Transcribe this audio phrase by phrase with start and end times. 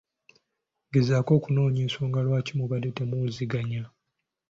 [0.93, 3.83] Gezaako okunoonya ensonga lwaki mubadde temuwuliziganya.